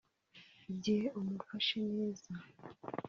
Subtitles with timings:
[0.71, 2.29] Igihe umufashe neza